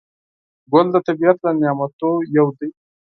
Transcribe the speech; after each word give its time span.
ګل 0.71 0.87
د 0.93 0.97
طبیعت 1.07 1.37
له 1.45 1.51
نعمتونو 1.61 2.27
یو 2.37 2.47
دی. 2.57 2.69